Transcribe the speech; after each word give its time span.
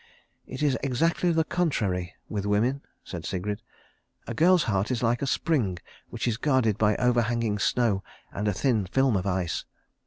"It 0.47 0.63
is 0.63 0.75
exactly 0.81 1.29
the 1.31 1.43
contrary 1.43 2.15
with 2.27 2.47
women," 2.47 2.81
said 3.03 3.23
Sigrid. 3.23 3.61
"A 4.25 4.33
girl's 4.33 4.63
heart 4.63 4.89
is 4.89 5.03
like 5.03 5.21
a 5.21 5.27
spring 5.27 5.77
which 6.09 6.27
is 6.27 6.37
guarded 6.37 6.79
by 6.79 6.95
overhanging 6.95 7.59
snow 7.59 8.03
and 8.33 8.47
a 8.47 8.51
thin 8.53 8.87
film 8.87 9.15
of 9.15 9.27
ice. 9.27 9.63